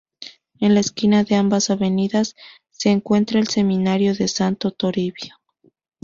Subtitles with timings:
[0.59, 2.33] En la esquina de ambas avenidas
[2.71, 5.35] se encuentra el Seminario de Santo Toribio.